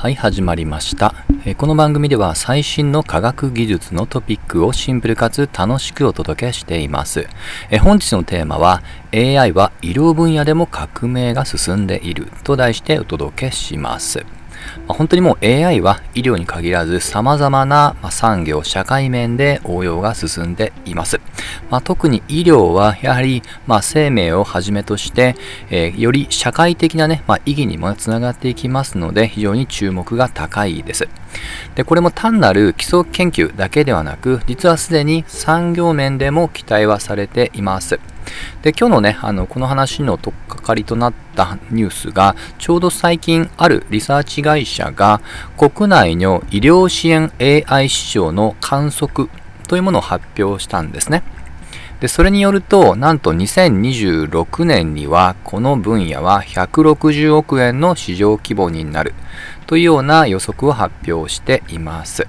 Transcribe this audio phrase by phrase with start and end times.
[0.00, 1.14] はい、始まりました。
[1.58, 7.28] この番組では最新の科学技術のトピックをシンプルかつ楽しくお届けしています。
[7.82, 8.82] 本日のテーマは
[9.12, 14.24] AI は医療分野でも革命が進んでいると題してお届けします。
[14.86, 21.20] まあ本当にもう AI は医療に限らず様々な産業、社会面で応用が進んでいます。
[21.70, 25.36] まあ、特に医療はやはりまあ生命をはじめとして、
[25.70, 31.08] えーより社会的な、ねまあ、意義にもつながっていきますので非常に注目が高いです。
[31.74, 38.00] でこれも単なる基礎研究だけではなく実はすでに産業面でも期待はされています。
[38.62, 45.20] で今日のねあのこの話の取っかかりとなったニュースがちょうど最近あるリサーチ会社が
[45.56, 49.28] 国内の医療支援 AI 市場の観測
[49.68, 51.22] というものを発表したんですね。
[52.00, 59.14] でそれによるとなんと2026年にはこの分野は160億円の市場規模になる
[59.66, 62.26] というような予測を発表しています。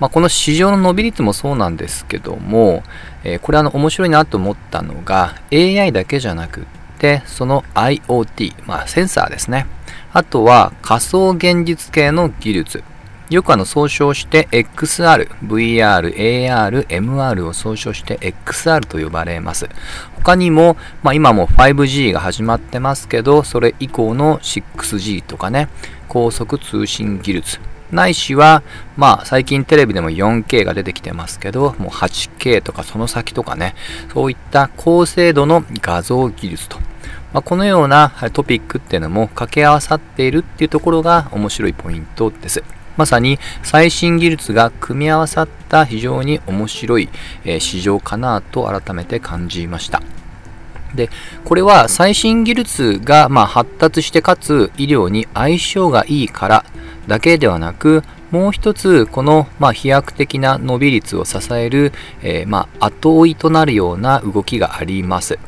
[0.00, 2.82] まあ、この市場の伸び率もそうなんですけども、
[3.22, 6.64] えーこれあの面白いなと思ったのが AI だけじゃなくっ
[6.98, 9.66] てその IoT、まあ、センサーですね。
[10.12, 12.84] あとは仮想現実系の技術。
[13.30, 19.68] よくあの総称して XR、VR、AR、MR を総称して XR と呼ばれます。
[20.16, 25.68] 他にも、まあ、今も 5G が始まってますけど、それ以降の 6G とかね、
[26.08, 27.60] 高速通信技術、
[27.94, 28.62] ないしは、
[28.96, 33.74] まあ最近テレビでも 4K が出てきてますけど、もう 8K とかその先とかね、
[34.12, 36.78] そういった高精度の画像技術と、
[37.32, 42.62] まあ、このようなトピックっていうのも掛け合わさっているっていうところが面白いポイントです。
[42.96, 47.08] まさに最新技術が組み合わさった非常に面白い、
[47.58, 50.00] 市場かなと改めて感じました。
[50.94, 51.10] で、
[51.44, 56.64] これは最新技術がま発達してかつ医療に相性がいいから
[57.06, 61.92] だけではなく、もう一つこのまあ飛躍的な伸び率を支える、
[62.22, 65.38] えーまあ後追いとなるような動きがあります。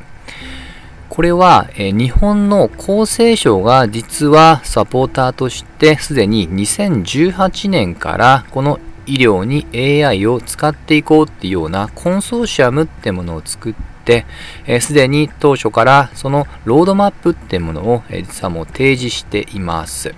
[1.08, 9.66] これは、えー日本の厚生省が実はサポーターとしてすでに2018年からこの医療に
[10.04, 13.74] AI を使っていこうっていうようなコンソーシアムってものを作っ
[14.04, 14.26] て
[14.66, 20.14] えーすで、に当初からそのロードマップってものを、えー実はもう提示しています。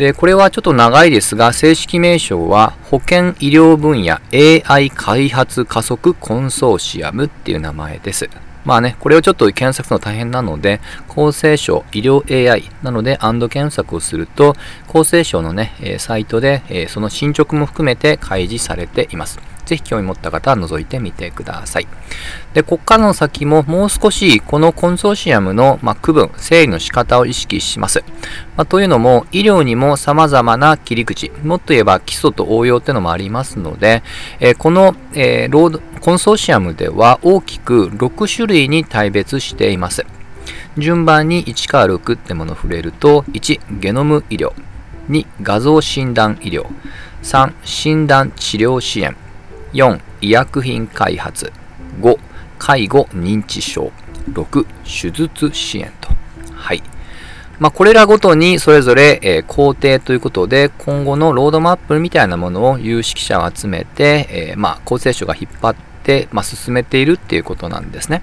[0.00, 8.30] で、これはちょっと長いですが、正式名称は保健医療分野 AI 開発加速コンソーシアムっていう名前です。
[8.64, 14.56] まあね、これをちょっと検索するの大変なので、厚生省医療 AI なので、アンド検索をすると、
[14.88, 19.38] 厚生省のね、サイトで、その進捗も含めて開示されています。
[19.70, 21.86] ぜひ興味持った方は覗いてみてください。
[22.54, 28.02] で、ここからの先ももう少しこのコンソーシアムの、ま、区分、整理の仕方を意識します。
[28.56, 34.02] まあ、というのも、医療にも様々な切り口、もっと言えば基礎と応用っていうのもありますので、
[34.40, 40.04] えーこの、えーロードコンソーシアムでは大きく6種類に大別しています。
[40.78, 44.52] 順番に1から6ってものを触れると、1、ゲノム医療。
[45.10, 46.66] 2、画像診断医療。
[47.22, 49.16] 3、診断治療支援。
[49.72, 51.52] 4、医薬品開発。
[52.00, 52.18] 5、
[52.58, 53.92] 介護認知症。
[54.32, 56.10] 6、手術支援と。
[56.52, 56.82] はい。
[57.58, 68.22] まあ、これらごとにそれぞれ、え工程ということで、今後のロードマップみたいなものを有識者を集めて、えまあ、厚生省が引っ張って、まあ、進めているっていうことなんですね。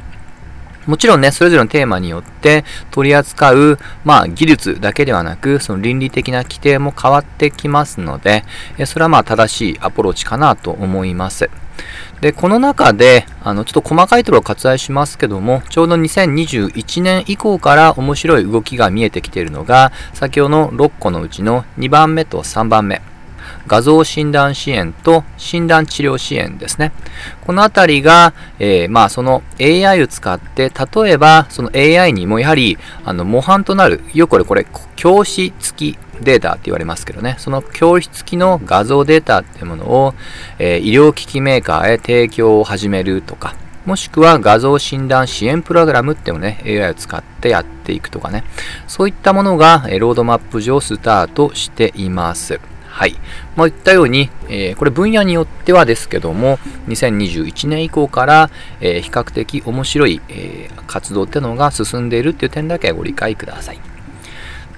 [0.88, 8.44] もちろんね、それぞれのテーマによって取り扱う、まあ、技術だけではなく、その倫理的な規定も変わってきますので、
[8.86, 11.50] それはまあ正しいアプローチかなと思います。
[12.22, 23.02] で、この中で、あの、ちょっと細かいところを割愛しますけども、ちょうど2021年以降から面白い動きが見えてきているのが、先ほどの6個のうちの2番目と3番目。
[23.68, 26.92] 画像診断支援と診断治療支援ですね。
[27.46, 34.66] このあたりが、えーまあその AI を使って、例えばその AI にもやはりあの模範となる、よくこれこれ
[34.96, 40.14] 教師付きデータって言われますけどね、その教師付きの画像データっていうものを、
[40.60, 43.56] えー医療機器メーカーへ提供を始めるとか、
[43.86, 48.44] もしくは画像診断支援プログラムっていうのね、AI を使ってやっていくとかね、
[48.86, 52.60] そういったものが、ロードマップ上スタートしています。
[52.98, 53.14] はい。
[53.56, 56.58] まあ、言ったように、えーこれ分野によってはですけども、
[56.88, 58.50] 2021年以降から、
[58.82, 63.80] えー比較的面白い、えー活動ってのが進んでいるっていう点だけご理解ください。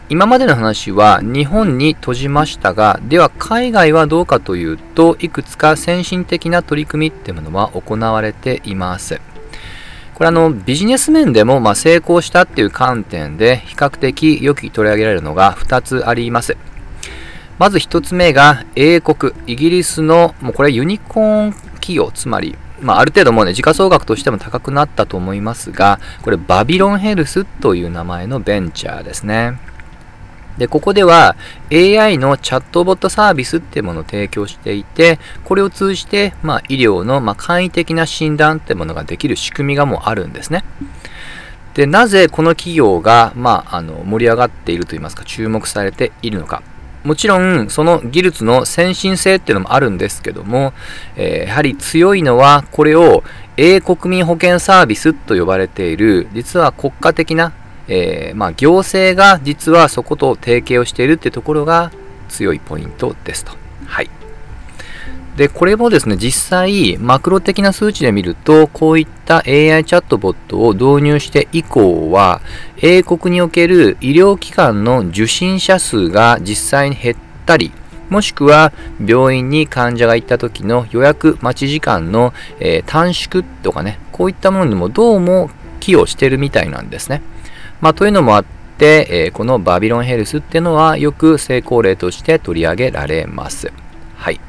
[0.10, 9.22] 今までの話は日本に閉じましたが、では海外はどうかというと、いくつか先進的な取り組みっていうものは行われています。
[10.14, 16.58] これあのビジネス面でもま成功したっていう観点で比較的よく取り上げられるのが2つあります。
[17.60, 29.60] まず1つ目が英国、イギリスの、もうこれユニコーン企業、つまり、まあ、ある程度もうね、時価総額としても高くなったと思いますが、これバビロンヘルスという名前のベンチャーですね。
[30.58, 31.36] で、ここでは
[31.70, 40.64] AI のチャットボットサービスっていうものを提供していて、これを通じて、まあ、医療の、ま簡易的な診断ってものができる仕組みがもうあるんですね。
[41.74, 46.64] で、なぜこの企業が、まあ、あの盛り上がっているといいますか、注目されているのか。
[47.04, 50.74] もちろん、その技術の先進性っていうのもあるんですけども、
[51.16, 53.24] えー、やはり強いのは、これを
[53.58, 57.54] 英国民保険サービスと呼ばれている、実は国家的な
[57.90, 61.92] えー、まあ、行政が実はそこと提携をしているっていうところが
[62.30, 63.52] 強いポイントですと。
[63.88, 64.19] はい。
[65.40, 72.42] で、これもですね、実際、マクロ的な数値で見ると、こういった AI チャットボットを導入して以降は、
[72.82, 77.16] 英国における医療機関の受診者数が実際に減っ
[77.46, 77.72] たり、
[78.10, 85.50] もしくは病院に患者が行った時の予約待ち時間の、えー、短縮とかね、こういったものにもどうも
[85.80, 87.22] 寄与してるみたいなんですね。
[87.80, 88.46] まあ、というのもあっ
[88.78, 93.72] て、えー、このバビロンヘルスっていうのはよく成功例として取り上げられます。
[94.18, 94.42] はい。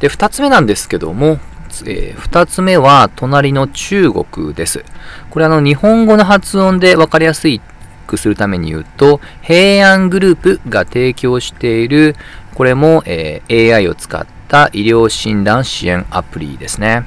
[0.00, 1.38] で、二つ目なんですけども、
[1.84, 4.84] えー、二つ目は隣の中国です。
[5.30, 7.48] これあの日本語の発音で分かりやす
[8.06, 12.16] くするために言うと、平安グループが提供している、
[12.54, 17.04] これも、えー、AI を使った医療診断支援アプリですね。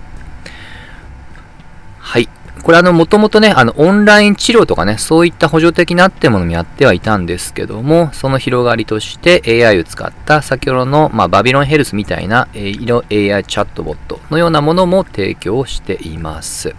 [2.00, 2.30] はい。
[2.64, 16.76] これあの、もともとね、あの、オンライン治療とかね、そういった補助的なってものもやってはいたんですけども、その広がりとして AI を使った先ほどの、まあ、バビロンヘルスみたいな、えー、AI チャットボットのようなものも提供しています。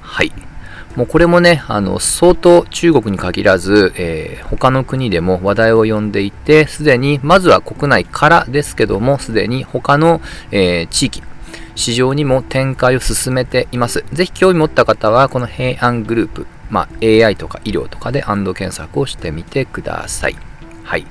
[0.00, 0.32] はい。
[0.96, 10.20] もうこれもね、あの、相当中国に限らず、えー、他の国でも話題を呼んでいて、すでに、まずは国内からですけども、すでに他の、
[10.52, 11.22] えー、地域、
[11.74, 14.04] 市場にも展開を進めています。
[14.12, 20.36] ぜひ興味持った方は、この平安グループ、まあ、AI とか医療とかでアンド検索をしてみてください。
[20.84, 21.06] はい。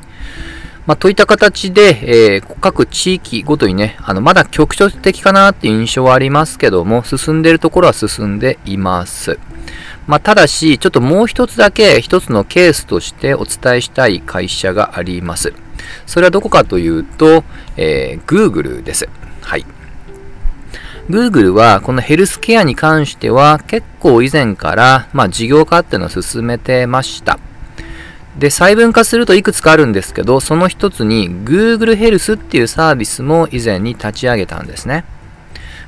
[0.86, 9.40] まあ、といった形で、えー、各地域ごとにね、あの、まだ局所的かなっていう印象はありますけども、進んでいるところは進んでいます。
[10.08, 15.54] まあ、ただし、ちょっともう一つだけ一つのケースとしてお伝えしたい会社があります。
[16.06, 17.46] それはどこかというと、
[17.78, 19.08] えー、Google です。
[19.42, 19.66] はい。
[21.10, 27.40] Google はこのヘルスケアに関しては結構以前から、まあ、事業化っていうのを進めてました。
[28.38, 35.04] で、細分化するといくつかあるんですけど、その一つに Google ヘルスっていうサービスも以前に立ち上げたんですね。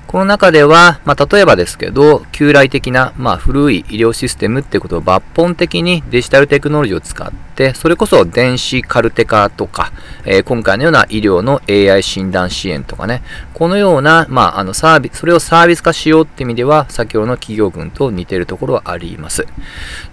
[0.07, 9.91] この中では、まあ、例えばですけど、旧来的な、まあ、古い医療システムってことを抜本的にデジタルテクノロジーを使って、それこそ電子カルテ化とか、
[10.23, 13.23] えー、今回のような医療の AI 診断支援とかね、
[13.53, 19.47] このような、まあ、あのサービス、それをサービス化しようって意味では、先ほどの企業群と似てるところはあります。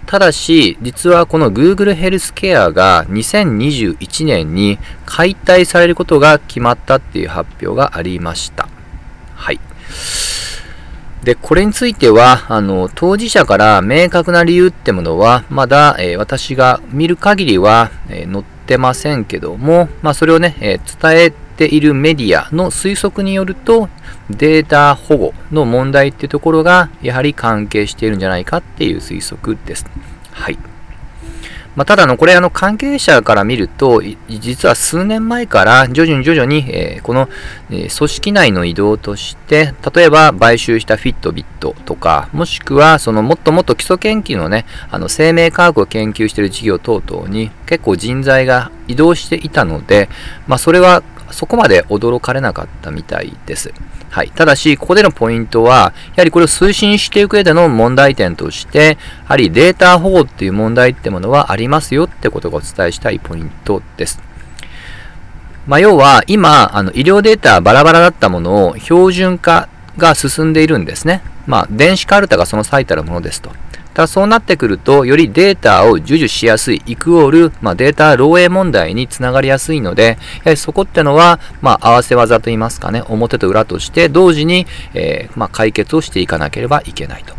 [0.07, 8.67] ただし、実はこの Google ヘルスケアが2021年に解体されることが決まったっていう発表がありました。
[9.35, 9.59] はい。
[11.23, 23.87] で、これについては、あの、当事者から明確な理由ってものは、まだ、えー、私が見る限りは、えー、載ってませんけども、まあ、それをね、えー、伝えているメディアの推測によると、
[24.29, 29.85] データ保護の問題っていうところが、やはり関係しているんじゃないかっていう推測です。
[30.31, 30.72] はい。
[31.75, 37.29] まあ、ただの、これあの関係者から見ると、実は数年前から徐々に徐々に、えー、この、
[37.71, 50.09] え、組織内の移動として、例えば買収したフィットビットとか、もしくはそのもっともっと基礎研究のね、あの生命科学を研究している事業等々に結構人材が移動していたので、
[50.47, 51.01] まあ、それは
[51.33, 53.73] そこまで驚かれなかったみたいです。
[54.09, 54.31] はい。
[54.31, 64.21] ただし、ここでのポイントは、やはりこれを推進していく上での問題点として、やはりデータ保護っていう問題ってものはありますよってことがお伝えしたいポイントです。
[65.65, 71.21] まあ、要は、今、あの、医療データバラバラだったものを標準化が進んでいるんですね。
[71.47, 73.51] まあ、電子カルタがその最たるものですと。
[73.93, 87.35] ただそうなってくると、よりデータを授受しやすい、イクオール、まあ、データ漏洩問題につながりやすいので、やはりそこってのは、まあ、合わせ技といいますかね、表と裏として同時に、えー、まあ、解決をしていかなければいけないと。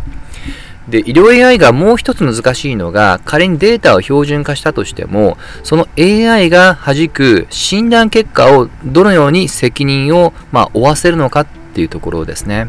[0.89, 12.69] で、医療 AI がもう一つ難しいのが、仮にデータを標準化したとしても、その AI が弾く診断結果をどのように責任を、まあ、負わせるのかっていうところですね。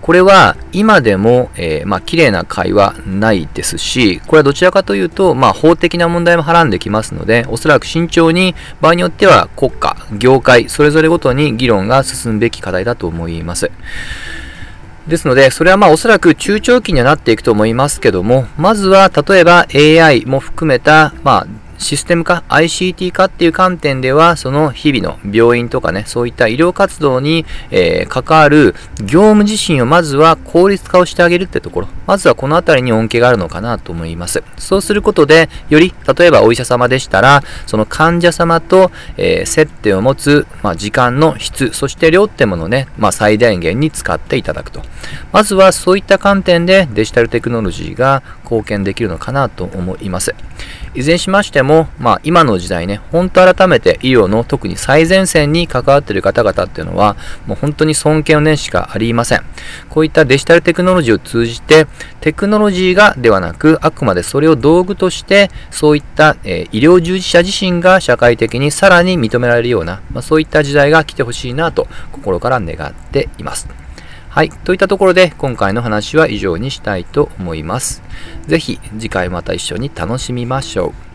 [0.00, 13.70] これは今でも、えー、まあ、綺麗な会話ないですし、これはどちらかというと、まあ、法的な問題もはらんできますので、おそらく慎重に、場合によっては国家、業界、それぞれごとに議論が進むべき課題だと思います。
[15.06, 21.46] ですので、それはまあおそらく中長期にはなっていくと思いますけども、まずは例えば AI も含めた、まあ
[21.80, 34.44] システム化、ICT 化っていう観点では、その日々の病院とかね、そういった医療活動に、えー、関わる業務自身をまずは効率化をしてあげるってところ、まずはこのあたりに恩恵があるのかなと思います。
[34.58, 44.82] そうすることで、より、例えばお医者様でしたら、その患者様と、えー、接点を持つ、まあ、時間の質、そして量ってものをね、まあ、最大限に使っていただくと。
[45.32, 50.34] まずはそういった観点でデジタルテクノロジーが貢献できるのかなと思います。
[50.94, 57.16] いずれにしましても、まあ、今の時代ね、本当改めて医療の特に最前線に関わっている方々っていうのは、
[57.46, 59.42] もう本当に尊敬の念しかありません。
[59.88, 61.86] こういったデジタルテクノロジーを通じて、
[62.20, 73.79] テクノロジーがではなく、あくまでそれを道具として、そういった、えー、医療従事者自身が社会的にさらに認められるような、まあ、そういった時代が来てほしいなと心から願っています。
[74.30, 74.50] はい。
[74.50, 78.00] といったところで、今回の話は以上にしたいと思います。
[78.46, 81.09] ぜひ、次回また一緒に楽しみましょう。